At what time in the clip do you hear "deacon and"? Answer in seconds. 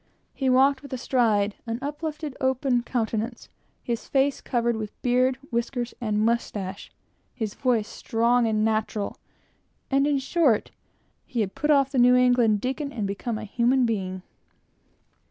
12.61-13.05